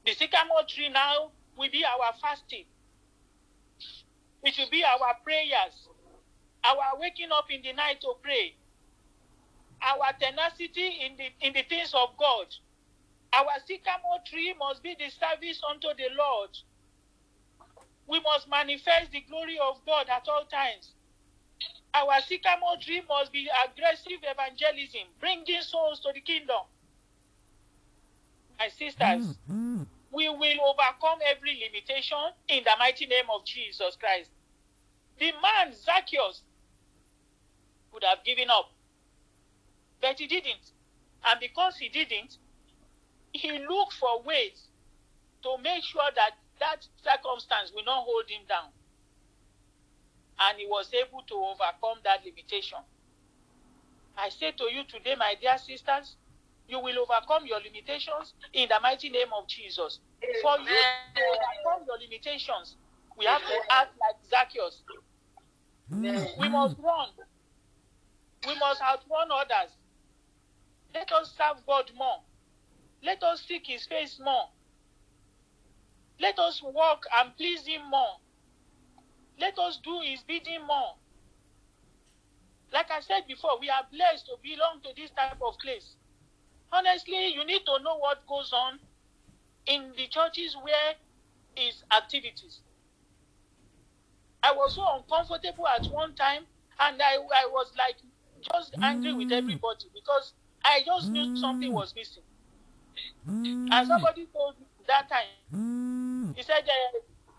The 0.05 0.13
sycamore 0.13 0.63
tree 0.69 0.89
now 0.89 1.33
will 1.57 1.71
be 1.71 1.85
our 1.85 2.13
fasting. 2.21 2.67
It 4.45 4.55
will 4.57 4.71
be 4.71 4.85
our 4.85 5.15
prayers, 5.25 5.89
our 6.63 7.01
waking 7.01 7.31
up 7.33 7.51
in 7.51 7.63
the 7.63 7.73
night 7.73 8.01
to 8.03 8.15
pray, 8.23 8.55
our 9.83 10.13
tenacity 10.21 11.01
in 11.05 11.17
the 11.17 11.47
in 11.47 11.53
the 11.53 11.63
things 11.69 11.93
of 11.95 12.17
God. 12.19 12.47
Our 13.33 13.59
sycamore 13.67 14.23
tree 14.27 14.55
must 14.59 14.83
be 14.83 14.97
the 14.99 15.11
service 15.11 15.61
unto 15.69 15.89
the 15.97 16.09
Lord. 16.17 16.51
We 18.07 18.21
must 18.21 18.49
manifest 18.49 19.11
the 19.13 19.21
glory 19.23 19.59
of 19.59 19.85
God 19.85 20.09
at 20.09 20.27
all 20.29 20.45
times. 20.47 20.93
Our 21.95 22.21
sycamore 22.27 22.77
tree 22.81 23.03
must 23.09 23.33
be 23.33 23.49
aggressive 23.67 24.21
evangelism, 24.23 25.09
bringing 25.21 25.63
souls 25.63 26.01
to 26.01 26.13
the 26.15 26.21
kingdom. 26.21 26.63
my 28.59 28.69
sisters, 28.69 29.39
mm, 29.51 29.81
mm. 29.81 29.87
we 30.13 30.29
will 30.29 30.59
overcome 30.63 31.19
every 31.27 31.61
limitation 31.65 32.19
in 32.49 32.65
the 32.65 32.71
mighty 32.79 33.07
name 33.07 33.27
of 33.35 33.45
Jesus 33.45 33.97
Christ. 33.97 34.31
The 35.19 35.33
man, 35.43 35.73
Zacchaeus, 35.75 36.43
would 37.93 38.05
have 38.05 38.25
given 38.25 38.51
up, 38.51 38.71
but 40.07 40.21
he 40.21 40.27
didn't. 40.29 40.71
And 41.27 41.41
because 41.41 41.77
he 41.77 41.89
didn't, 41.89 42.39
he 43.33 43.51
looked 43.67 43.95
for 43.95 44.23
ways 44.23 44.69
to 45.43 45.59
make 45.63 45.83
sure 45.83 46.11
that 46.15 46.39
that 46.61 46.87
circumstance 47.03 47.73
will 47.75 47.85
not 47.85 48.05
hold 48.05 48.25
him 48.29 48.47
down. 48.49 48.71
And 50.39 50.59
he 50.59 50.67
was 50.67 50.93
able 50.95 51.23
to 51.27 51.35
overcome 51.35 51.99
that 52.05 52.25
limitation. 52.25 52.79
I 54.17 54.29
say 54.29 54.53
to 54.53 54.65
you 54.65 54.85
today, 54.85 55.17
my 55.19 55.35
dear 55.41 55.59
sisters, 55.59 56.15
you 56.69 56.79
will 56.79 56.99
overcome 57.01 57.47
your 57.47 57.59
limitations 57.59 58.35
in 58.53 58.69
the 58.69 58.79
mighty 58.81 59.11
name 59.11 59.29
of 59.37 59.49
Jesus. 59.49 59.99
For 60.43 60.57
you 60.59 60.67
to 60.67 61.23
overcome 61.35 61.87
your 61.87 61.99
limitations, 61.99 62.77
we 63.19 63.25
have 63.25 63.41
to 63.41 63.59
act 63.71 63.91
like 64.01 64.17
Zacchaeus. 64.31 64.83
Mm. 65.93 66.39
We 66.39 66.49
must 66.49 66.77
run. 66.79 67.09
We 68.47 68.59
must 68.59 68.81
outrun 68.81 69.29
others. 69.33 69.75
Let 70.97 71.13
us 71.13 71.35
serve 71.37 71.59
God 71.67 71.91
more. 71.95 72.23
Let 73.05 73.23
us 73.23 73.45
seek 73.47 73.67
His 73.67 73.85
face 73.85 74.19
more. 74.19 74.49
Let 76.19 76.39
us 76.39 76.63
walk 76.65 77.05
and 77.19 77.37
please 77.37 77.67
Him 77.67 77.83
more. 77.91 78.17
Let 79.39 79.59
us 79.59 79.79
do 79.85 80.01
His 80.01 80.23
bidding 80.23 80.67
more. 80.67 80.95
Like 82.73 82.91
I 82.91 83.01
said 83.01 83.27
before, 83.29 83.61
we 83.61 83.69
are 83.69 83.85
blessed 83.93 84.25
to 84.27 84.37
belong 84.43 84.81
to 84.85 84.89
this 84.97 85.11
type 85.11 85.37
of 85.47 85.59
place. 85.59 85.97
Honestly, 86.73 87.29
you 87.29 87.45
need 87.45 87.67
to 87.67 87.83
know 87.85 87.99
what 87.99 88.27
goes 88.27 88.51
on 88.55 88.79
in 89.67 89.93
the 89.99 90.07
churches 90.09 90.57
where 90.63 90.95
is 91.59 91.85
activities. 91.95 92.61
I 94.43 94.53
was 94.53 94.75
so 94.75 94.83
uncomfortable 94.97 95.69
at 95.69 95.85
one 95.93 96.15
time, 96.15 96.45
and 96.81 97.03
I, 97.03 97.17
I 97.17 97.47
was 97.53 97.71
like 97.77 97.97
just 98.41 98.75
angry 98.81 99.13
with 99.13 99.29
mm. 99.29 99.37
everybody 99.39 99.85
because 99.93 100.33
I 100.67 100.83
just 100.85 101.13
knew 101.13 101.37
something 101.37 101.73
was 101.73 101.95
missing. 101.95 102.25
And 103.71 103.87
somebody 103.87 104.27
told 104.33 104.59
me 104.59 104.67
that 104.89 105.09
time, 105.09 106.35
he 106.35 106.43
said, 106.43 106.69
uh, 106.69 106.99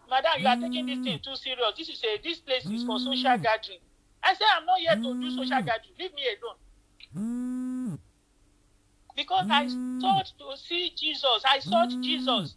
"Madam, 0.09 0.39
you 0.39 0.47
are 0.47 0.55
taking 0.57 0.85
this 0.85 0.99
thing 0.99 1.19
too 1.19 1.35
serious. 1.35 1.73
This 1.77 1.89
is 1.89 2.03
a 2.03 2.17
this 2.23 2.39
place 2.39 2.65
is 2.65 2.83
for 2.83 2.99
social 2.99 3.37
gathering." 3.37 3.79
I 4.23 4.33
said, 4.33 4.47
"I'm 4.55 4.65
not 4.65 4.79
here 4.79 4.95
to 4.95 5.19
do 5.21 5.29
social 5.29 5.61
gathering. 5.61 5.95
Leave 5.99 6.13
me 6.13 6.23
alone." 6.39 7.99
Because 9.15 9.45
I 9.49 9.67
sought 9.99 10.31
to 10.39 10.57
see 10.57 10.91
Jesus. 10.95 11.43
I 11.49 11.59
sought 11.59 11.93
Jesus. 12.01 12.55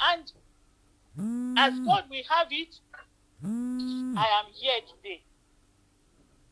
And 0.00 0.32
as 1.56 1.78
God 1.80 2.04
will 2.10 2.24
have 2.28 2.48
it, 2.50 2.74
I 3.42 4.26
am 4.40 4.52
here 4.52 4.80
today 4.82 5.24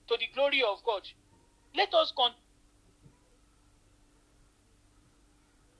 to 0.08 0.16
the 0.16 0.26
glory 0.34 0.62
of 0.62 0.82
God. 0.84 1.02
Let 1.76 1.92
us 1.94 2.12
con- 2.16 2.32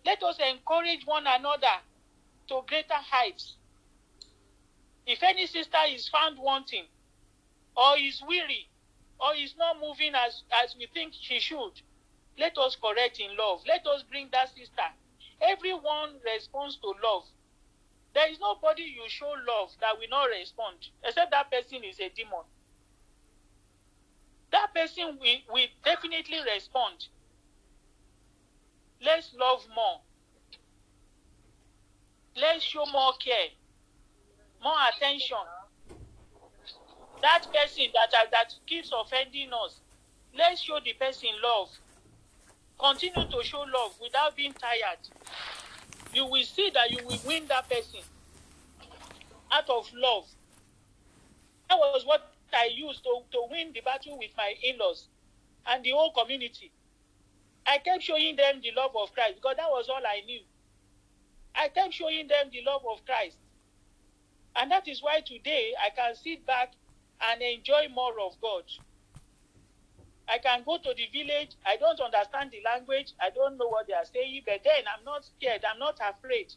let 0.04 0.22
us 0.22 0.36
encourage 0.38 1.06
one 1.06 1.26
another 1.26 1.80
to 2.48 2.60
greater 2.66 2.94
heights. 2.94 3.54
If 5.06 5.22
any 5.22 5.46
sister 5.46 5.78
is 5.88 6.08
found 6.08 6.38
wanting, 6.38 6.84
or 7.76 7.96
is 7.98 8.22
weary, 8.26 8.68
or 9.18 9.34
is 9.34 9.54
not 9.56 9.80
moving 9.80 10.14
as, 10.14 10.42
as 10.62 10.76
we 10.78 10.86
think 10.92 11.14
she 11.18 11.40
should, 11.40 11.72
let 12.38 12.58
us 12.58 12.76
correct 12.76 13.18
in 13.18 13.36
love. 13.36 13.62
Let 13.66 13.86
us 13.86 14.02
bring 14.02 14.28
that 14.32 14.54
sister. 14.54 14.88
Everyone 15.40 16.20
responds 16.24 16.76
to 16.78 16.92
love. 17.02 17.24
There 18.14 18.30
is 18.30 18.38
nobody 18.38 18.82
you 18.82 19.08
show 19.08 19.32
love 19.46 19.70
that 19.80 19.98
will 19.98 20.08
not 20.10 20.26
respond, 20.26 20.76
except 21.04 21.30
that 21.30 21.50
person 21.50 21.84
is 21.84 21.98
a 22.00 22.10
demon. 22.10 22.44
That 24.56 24.72
person 24.74 25.18
will, 25.20 25.36
will 25.52 25.66
definitely 25.84 26.38
respond. 26.54 27.08
Let's 29.04 29.34
love 29.38 29.66
more. 29.74 30.00
Let's 32.40 32.64
show 32.64 32.86
more 32.86 33.12
care, 33.22 33.48
more 34.62 34.76
attention. 34.94 35.36
That 37.20 37.42
person 37.52 37.84
that, 37.92 38.30
that 38.30 38.54
keeps 38.66 38.90
offending 38.98 39.50
us, 39.52 39.80
let's 40.34 40.62
show 40.62 40.78
the 40.82 40.94
person 40.94 41.28
love. 41.44 41.68
Continue 42.78 43.28
to 43.30 43.44
show 43.44 43.60
love 43.60 43.92
without 44.00 44.36
being 44.36 44.54
tired. 44.54 45.00
You 46.14 46.24
will 46.24 46.44
see 46.44 46.70
that 46.72 46.90
you 46.90 47.06
will 47.06 47.20
win 47.26 47.46
that 47.48 47.68
person 47.68 48.00
out 49.52 49.68
of 49.68 49.92
love. 49.94 50.24
That 51.68 51.76
was 51.76 52.06
what 52.06 52.35
I 52.56 52.70
used 52.74 53.04
to, 53.04 53.20
to 53.32 53.46
win 53.50 53.72
the 53.74 53.82
battle 53.82 54.18
with 54.18 54.30
my 54.36 54.54
in 54.62 54.78
laws 54.78 55.08
and 55.66 55.84
the 55.84 55.90
whole 55.90 56.12
community. 56.12 56.72
I 57.66 57.78
kept 57.78 58.02
showing 58.02 58.36
them 58.36 58.60
the 58.62 58.72
love 58.76 58.92
of 58.96 59.12
Christ 59.12 59.36
because 59.36 59.56
that 59.56 59.70
was 59.70 59.88
all 59.88 60.02
I 60.06 60.22
knew. 60.24 60.40
I 61.54 61.68
kept 61.68 61.94
showing 61.94 62.28
them 62.28 62.50
the 62.52 62.62
love 62.62 62.82
of 62.90 63.04
Christ. 63.04 63.36
And 64.54 64.70
that 64.70 64.88
is 64.88 65.02
why 65.02 65.20
today 65.20 65.72
I 65.84 65.90
can 65.90 66.14
sit 66.14 66.46
back 66.46 66.72
and 67.20 67.42
enjoy 67.42 67.88
more 67.94 68.14
of 68.20 68.40
God. 68.40 68.64
I 70.28 70.38
can 70.38 70.62
go 70.64 70.78
to 70.78 70.94
the 70.94 71.06
village. 71.12 71.56
I 71.64 71.76
don't 71.76 72.00
understand 72.00 72.50
the 72.50 72.62
language. 72.64 73.12
I 73.20 73.30
don't 73.30 73.58
know 73.58 73.68
what 73.68 73.86
they 73.86 73.94
are 73.94 74.04
saying, 74.04 74.42
but 74.46 74.60
then 74.64 74.84
I'm 74.86 75.04
not 75.04 75.24
scared. 75.24 75.64
I'm 75.70 75.78
not 75.78 75.98
afraid. 76.00 76.52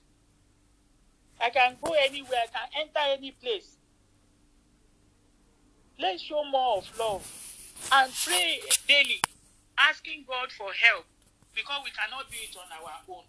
I 1.42 1.50
can 1.50 1.78
go 1.82 1.94
anywhere. 1.94 2.44
I 2.44 2.48
can 2.48 2.88
enter 2.88 3.18
any 3.18 3.32
place. 3.32 3.79
Let's 6.00 6.22
show 6.24 6.44
more 6.50 6.78
of 6.78 6.88
love 6.98 7.28
and 7.92 8.10
pray 8.26 8.62
daily, 8.88 9.22
asking 9.78 10.24
God 10.28 10.50
for 10.58 10.72
help 10.72 11.04
because 11.54 11.82
we 11.84 11.92
cannot 11.92 12.32
do 12.32 12.38
it 12.40 12.56
on 12.56 12.72
our 12.72 12.94
own. 13.10 13.24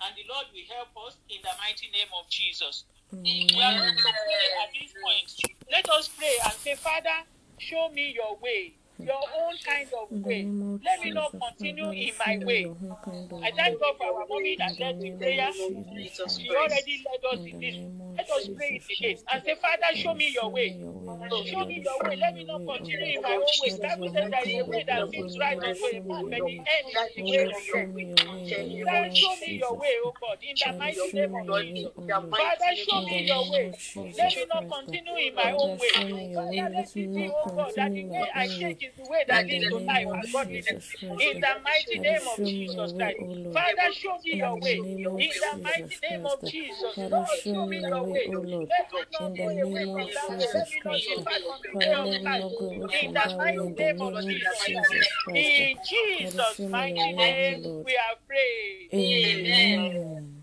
And 0.00 0.16
the 0.16 0.24
Lord 0.32 0.46
will 0.48 0.64
help 0.74 0.88
us 1.06 1.18
in 1.28 1.36
the 1.42 1.52
mighty 1.60 1.92
name 1.92 2.08
of 2.18 2.24
Jesus. 2.30 2.84
We 3.12 3.52
are 3.60 3.76
going 3.76 3.96
to 3.96 4.02
pray 4.02 4.46
at 4.64 4.72
this 4.72 4.94
point. 4.96 5.58
Let 5.70 5.90
us 5.90 6.08
pray 6.08 6.36
and 6.42 6.54
say, 6.54 6.74
Father, 6.76 7.28
show 7.58 7.90
me 7.92 8.16
your 8.16 8.38
way, 8.40 8.72
your 8.98 9.20
own 9.44 9.54
kind 9.62 9.88
of 10.00 10.08
way. 10.24 10.48
Let 10.82 11.04
me 11.04 11.10
not 11.10 11.32
continue 11.32 11.90
in 11.90 12.12
my 12.16 12.40
way. 12.42 12.62
your 12.62 12.76
own 12.80 12.96
kind 13.04 13.30
of 13.30 13.42
I 13.42 13.50
thank. 13.50 13.78
God 13.78 13.94
for 13.98 14.06
our 14.06 14.26
mommy 14.26 14.56
that 14.56 14.70
In 14.72 14.76
the 14.78 14.84
led 14.84 15.00
the 15.00 15.10
prayer. 15.18 15.50
Jesus 15.92 16.38
She 16.38 16.48
already 16.48 17.04
led 17.04 17.38
us 17.38 17.44
In 17.44 17.48
in 17.48 17.60
this. 17.60 17.99
Name 18.10 18.18
of 18.18 18.26
Let 18.26 18.30
us 18.30 18.48
pray 18.56 18.80
it 18.80 18.84
Jesus 18.88 18.90
again 18.90 19.16
and 19.32 19.42
say, 19.44 19.54
Father, 19.60 19.90
show 19.94 20.14
me 20.14 20.30
your 20.34 20.50
way. 20.50 20.76
me 20.76 20.80
your 20.80 21.18
way, 21.40 21.46
Show 21.46 21.64
me 21.66 21.80
your 21.84 22.00
way. 22.04 22.16
Let 22.20 22.34
me 22.36 22.44
not 22.46 22.66
continue 22.66 23.06
in 23.14 23.22
my 23.22 23.36
own 23.36 23.58
way. 23.60 23.70
The 23.72 23.78
That 23.82 23.92
is 23.92 23.98
Bible 24.00 24.08
says 24.14 24.26
own 24.26 24.30
there 24.30 24.44
is 24.44 24.54
a 24.54 24.64
kind 24.64 24.68
way 24.70 24.84
that 24.86 25.08
way, 25.10 25.10
seems 25.10 25.38
right 25.38 25.58
Daddy, 25.60 25.78
unto 25.80 25.96
a 25.96 26.02
man, 26.02 26.28
but 26.30 26.44
the 26.44 26.58
end 26.66 26.88
is 26.96 27.08
the 27.16 27.24
way 27.24 27.46
of 27.46 27.62
show 27.66 27.72
death. 27.72 27.88
me 27.94 28.04
your 28.10 28.24
way 28.26 28.40
in 28.42 28.48
the 28.48 28.84
Father, 28.84 29.10
show 29.14 29.36
me 29.36 29.56
your 29.58 29.76
way, 29.78 29.94
oh 30.04 30.14
God, 30.20 30.38
in 30.42 30.56
the 30.58 30.70
mighty 30.78 31.12
name 31.14 31.34
of 31.34 31.46
your 31.48 31.62
Jesus. 31.74 31.92
Lord. 32.06 32.32
Father, 32.36 32.72
show 32.76 33.02
me 33.04 33.24
your 33.26 33.44
way. 33.50 33.70
Let 34.16 34.34
me 34.34 34.44
not 34.48 34.68
continue 34.68 35.16
in 35.28 35.34
my 35.34 35.52
own 35.52 35.78
way. 35.78 35.90
show 35.94 36.08
me. 36.08 36.34
Father, 36.34 36.68
let 36.72 36.72
Let 36.72 36.96
me 36.96 37.06
it 37.06 37.14
be, 37.14 37.28
not 37.28 37.36
oh 37.36 37.50
God, 37.54 37.72
that 37.76 37.94
the 37.94 38.04
way 38.18 38.28
I 38.34 38.48
own 38.48 38.58
take 38.58 38.82
is 38.82 38.94
the 38.96 39.04
way 39.06 39.24
that 39.28 39.46
In 39.48 39.48
the 39.48 39.58
leads 39.60 39.68
to 39.68 39.78
name 39.78 39.86
life 39.86 40.08
of 40.08 40.20
and 40.22 40.28
godliness. 40.32 40.86
In 41.20 41.36
the 41.40 41.54
mighty 41.64 41.98
name 42.02 42.26
of 42.28 42.38
show 42.38 42.50
me 42.50 42.66
your 42.74 42.88
Jesus 42.88 42.92
oh 42.92 42.94
Christ. 42.96 43.20
Father, 43.52 43.88
show 43.92 44.18
me 44.24 44.36
your 44.38 44.56
way. 44.60 44.78
In 45.18 45.34
the 45.40 45.52
mighty 45.62 45.96
name 46.02 46.24
of 46.26 46.44
Jesus. 46.44 46.96
Father, 46.96 47.10
Lord, 47.10 47.28
show 47.28 47.52
show 47.52 47.66
me 47.66 47.76
me 47.76 47.80
your 47.80 47.90
your 47.90 47.99
way, 47.99 47.99
way. 48.04 48.26
O 48.28 48.32
oh, 48.36 48.40
Lord. 48.40 48.68
Let 48.70 48.92
me 48.92 49.00
not 49.12 49.30
In 49.30 49.36
the 49.36 49.74
name 49.74 49.88
of 49.88 50.08
that 50.14 50.30
way. 50.30 50.36
Let 50.36 50.66
Jesus 50.66 50.74
Christ. 50.82 51.08
depart 51.16 51.42
from 51.42 51.60
the 51.62 51.78
way 51.78 51.84
Father, 51.84 52.00
of 52.00 52.06
let 52.06 52.22
me 52.22 52.24
life. 52.24 52.40
not 52.40 52.58
go 52.58 52.64
away 52.66 52.76
In 52.76 52.86
from 52.86 52.90
the 52.90 53.12
that 53.14 53.28
way. 53.30 53.36
mighty 53.36 53.58
In 53.58 53.74
the 53.74 53.80
name 53.80 54.00
of 54.02 54.12
name 54.12 54.16
of 54.16 54.22
Jesus 54.22 54.64
Jesus 54.66 54.86
Christ. 54.86 55.10
Christ. 55.24 55.50
In 55.50 55.76
Daddy, 55.76 55.78
Jesus' 55.84 56.56
show 56.56 56.62
me 56.62 56.68
your 56.68 56.70
mighty 56.70 56.94
way, 56.98 57.10
O 57.10 57.16
name, 57.16 57.62
Lord. 57.62 57.86
we 57.86 57.96
are 57.96 58.16
praying. 58.26 58.88
Amen. 58.92 60.42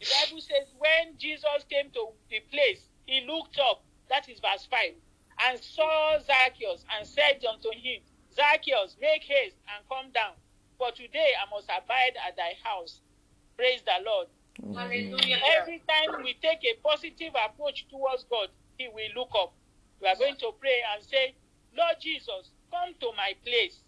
The 0.00 0.06
Bible 0.20 0.40
says 0.40 0.68
when 0.78 1.16
Jesus 1.16 1.64
came 1.70 1.90
to 1.90 2.08
the 2.28 2.40
place, 2.50 2.88
he 3.06 3.24
looked 3.26 3.58
up, 3.58 3.84
that 4.10 4.28
is 4.28 4.38
verse 4.40 4.68
5, 4.70 4.92
and 5.48 5.58
saw 5.60 6.18
Zacchaeus 6.20 6.84
and 6.96 7.06
said 7.06 7.42
unto 7.48 7.70
him, 7.72 8.02
Zacchaeus, 8.34 8.96
make 9.00 9.22
haste 9.22 9.56
and 9.74 9.88
come 9.88 10.10
down, 10.12 10.34
for 10.76 10.90
today 10.90 11.32
I 11.40 11.48
must 11.54 11.70
abide 11.70 12.16
at 12.26 12.36
thy 12.36 12.52
house. 12.62 13.00
Praise 13.56 13.80
the 13.86 14.04
Lord. 14.04 14.26
Hallelujah. 14.62 15.38
Every 15.58 15.82
time 15.88 16.22
we 16.22 16.34
take 16.40 16.62
a 16.64 16.78
positive 16.86 17.34
approach 17.34 17.86
towards 17.90 18.24
God, 18.30 18.48
He 18.78 18.88
will 18.88 19.10
look 19.16 19.30
up. 19.34 19.54
We 20.00 20.08
are 20.08 20.16
going 20.16 20.36
to 20.36 20.52
pray 20.60 20.80
and 20.94 21.02
say, 21.04 21.34
Lord 21.76 21.96
Jesus, 22.00 22.52
come 22.70 22.94
to 23.00 23.10
my 23.16 23.34
place. 23.44 23.82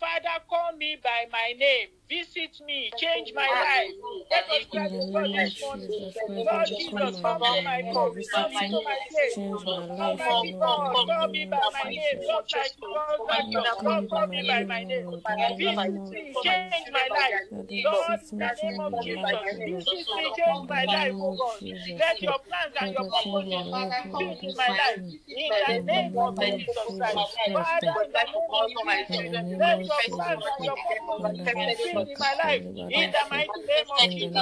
Father, 0.00 0.42
call 0.48 0.76
me 0.76 0.96
by 1.02 1.26
my 1.30 1.54
name. 1.58 1.88
Visit 2.10 2.58
me, 2.66 2.90
change 2.98 3.32
my 3.34 3.46
life. 3.46 3.94
Let 4.30 4.50
us 4.50 4.66
to 4.66 4.78
God 4.78 4.90
this 4.90 5.54
morning. 5.62 5.86
Jesus 5.86 6.16
Lord 6.28 6.66
Jesus, 6.76 7.16
come 7.22 7.40
my 7.40 7.54
to 7.54 7.62
my 7.62 7.80
life, 7.80 7.94
cause, 7.94 8.14
visit 8.14 8.34
come 8.34 8.50
me, 8.50 8.58
into 8.66 8.80
my 8.84 8.98
place. 9.10 9.34
change 9.34 9.64
my 9.64 9.86
life, 9.86 10.20
Almighty 10.20 10.56
God, 10.58 10.78
Lord, 10.90 11.08
call 11.08 11.28
me 11.30 11.46
by 11.50 11.62
my 11.72 11.84
name, 11.88 12.18
Jesus. 12.18 12.26
like 12.50 12.74
you 12.82 12.90
called 13.16 13.30
Call 13.30 14.00
me 14.02 14.06
by 14.10 14.26
my 14.26 14.42
name, 14.42 14.68
my 14.68 14.82
name. 14.84 15.06
Lord, 15.06 15.22
in 15.22 15.38
the 15.38 15.54
name 15.54 15.78
Visit 15.78 16.10
me, 16.10 16.34
Jesus. 16.34 16.42
change 16.42 16.88
my 16.90 17.06
life. 17.14 17.46
Lord, 17.86 18.20
in 18.26 18.38
the 18.38 18.52
name 18.58 18.80
of 18.80 18.92
Jesus, 19.06 19.22
Lord. 19.22 19.70
visit 19.70 20.06
me, 20.18 20.24
change 20.34 20.66
my 20.68 20.84
life, 20.90 21.14
oh 21.14 21.32
God. 21.38 21.58
Jesus 21.62 21.94
Let 21.94 22.22
your 22.22 22.38
plans 22.42 22.74
and 22.74 22.90
your 22.90 23.06
purposes 23.06 23.94
be 24.10 24.48
in 24.50 24.54
my 24.58 24.68
life. 24.68 24.98
In 25.30 25.50
the 25.62 25.78
name 25.86 26.18
of 26.18 26.34
Jesus 26.34 26.90
Christ. 26.98 27.38
Jesus. 27.46 27.54
Father, 27.54 27.94
in 28.02 28.10
the 28.10 28.24
name 28.26 28.50
of 28.50 28.66
Jesus, 28.82 29.30
let 29.58 29.78
your 29.86 30.02
plans 30.10 30.44
and 30.50 30.64
your 30.66 30.76
purposes 30.76 31.99
In 32.00 32.06
the 32.06 32.12
in 32.12 32.18
my 32.18 32.34
life. 32.44 32.62
In 32.64 33.12
the 33.12 33.24
mighty 33.28 33.60
name 33.60 33.90
of 33.92 34.10
Jesus. 34.10 34.32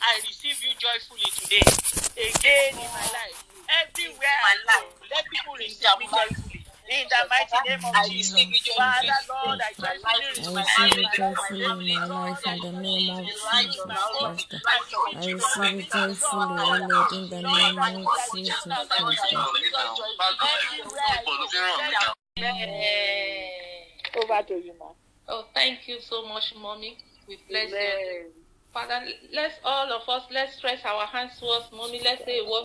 I 0.00 0.20
receive 0.26 0.58
you 0.64 0.72
joyfully 0.78 1.28
today, 1.36 1.64
again 2.16 2.72
in 2.72 2.90
my 2.92 3.06
life. 3.12 3.44
Everywhere 3.68 4.38
I 4.48 4.56
go, 4.64 4.86
let 5.10 5.24
people 5.30 5.54
receive 5.58 5.88
me 6.00 6.06
joyfully. 6.06 6.47
In 6.90 7.04
the 7.08 7.20
mighty 7.28 7.58
name 7.68 7.84
of 7.84 7.92
Jesus. 8.08 8.74
Father, 8.76 9.20
Lord, 9.28 9.60
I 9.60 9.72
joyfully 9.76 10.00
I 10.08 10.28
receive 10.28 10.56
receive 10.56 10.96
you 10.96 10.98
in 10.98 11.04
my 11.04 11.12
life 11.12 11.16
joyfully 11.16 11.64
in 11.64 11.98
my 11.98 12.06
Lord, 12.06 12.28
life 12.30 12.42
I 12.46 12.54
in 12.54 12.60
the 12.62 12.72
name 12.72 13.06
joyfully 13.06 13.10
of 13.10 13.24
receive 13.28 13.36
you 13.36 13.44
my 13.48 13.62
Jesus. 13.68 13.84
Christ. 14.18 14.54
I 14.64 14.78
receive 14.78 15.18
I 15.18 15.28
you 15.28 15.36
joyfully 15.38 15.68
it 15.68 15.92
in 15.92 16.00
my 16.00 16.08
job, 16.08 16.16
joyfully, 16.18 16.32
oh 16.32 16.64
O 16.64 16.78
God. 16.78 16.88
Lord, 16.88 17.12
in 17.12 17.24
the 17.28 17.40
name 17.42 17.78
of 17.78 17.84
pray 17.84 17.92
that 17.92 18.28
you 18.32 18.44
Jesus 18.44 18.64
even 18.64 18.72
as 18.72 18.88
I 18.88 18.96
Christ. 18.96 19.20
receive 19.20 19.38
you 19.38 19.70
joyfully, 19.98 20.38
everywhere 20.48 21.08
I 21.08 21.22
go, 21.24 21.32
let 22.40 24.24
over 24.24 24.42
to 24.48 24.54
you, 24.54 24.72
ma. 24.78 24.86
Oh, 25.28 25.44
thank 25.54 25.86
you 25.88 26.00
so 26.00 26.26
much, 26.26 26.54
mommy. 26.56 26.96
We 27.28 27.36
bless 27.48 27.70
you. 27.70 28.32
Father, 28.72 29.00
let's 29.34 29.54
all 29.64 29.92
of 29.92 30.08
us 30.08 30.24
let's 30.30 30.56
stretch 30.56 30.84
our 30.84 31.06
hands 31.06 31.38
towards 31.40 31.66
mommy. 31.72 32.00
Let's 32.04 32.24
say 32.24 32.38
a 32.38 32.44
word 32.44 32.52